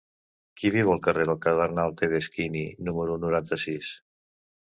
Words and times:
Qui 0.61 0.69
viu 0.75 0.87
al 0.93 1.03
carrer 1.07 1.25
del 1.29 1.37
Cardenal 1.43 1.93
Tedeschini 1.99 2.65
número 2.89 3.19
noranta-sis? 3.27 3.93